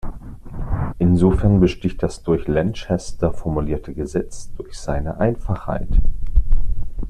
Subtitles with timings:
[0.97, 5.89] Insofern besticht das durch Lanchester formulierte Gesetz durch seine Einfachheit.